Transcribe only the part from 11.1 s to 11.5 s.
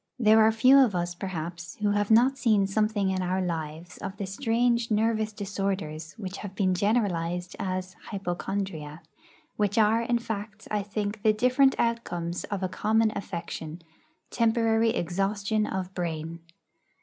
the